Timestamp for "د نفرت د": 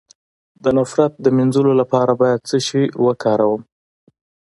0.63-1.25